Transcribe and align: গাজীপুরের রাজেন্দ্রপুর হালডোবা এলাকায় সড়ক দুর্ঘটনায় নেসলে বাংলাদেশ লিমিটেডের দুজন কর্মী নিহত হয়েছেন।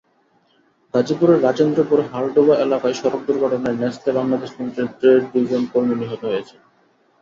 গাজীপুরের 0.93 1.43
রাজেন্দ্রপুর 1.43 1.99
হালডোবা 2.11 2.55
এলাকায় 2.57 2.95
সড়ক 2.99 3.21
দুর্ঘটনায় 3.27 3.79
নেসলে 3.81 4.11
বাংলাদেশ 4.19 4.49
লিমিটেডের 4.57 5.17
দুজন 5.31 5.63
কর্মী 5.73 5.95
নিহত 5.95 6.21
হয়েছেন। 6.25 6.59